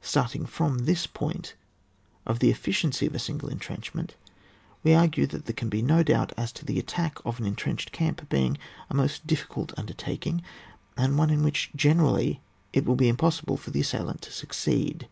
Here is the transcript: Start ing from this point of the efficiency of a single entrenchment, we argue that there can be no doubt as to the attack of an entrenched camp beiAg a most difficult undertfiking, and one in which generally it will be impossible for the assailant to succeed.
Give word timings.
Start 0.00 0.36
ing 0.36 0.46
from 0.46 0.84
this 0.84 1.08
point 1.08 1.56
of 2.24 2.38
the 2.38 2.48
efficiency 2.48 3.06
of 3.06 3.14
a 3.16 3.18
single 3.18 3.48
entrenchment, 3.48 4.14
we 4.84 4.94
argue 4.94 5.26
that 5.26 5.46
there 5.46 5.52
can 5.52 5.68
be 5.68 5.82
no 5.82 6.04
doubt 6.04 6.32
as 6.36 6.52
to 6.52 6.64
the 6.64 6.78
attack 6.78 7.18
of 7.24 7.40
an 7.40 7.44
entrenched 7.46 7.90
camp 7.90 8.28
beiAg 8.30 8.56
a 8.88 8.94
most 8.94 9.26
difficult 9.26 9.74
undertfiking, 9.74 10.42
and 10.96 11.18
one 11.18 11.30
in 11.30 11.42
which 11.42 11.70
generally 11.74 12.40
it 12.72 12.84
will 12.84 12.94
be 12.94 13.08
impossible 13.08 13.56
for 13.56 13.72
the 13.72 13.80
assailant 13.80 14.22
to 14.22 14.30
succeed. 14.30 15.08